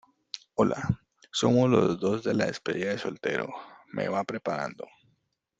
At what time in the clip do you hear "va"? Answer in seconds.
4.07-4.23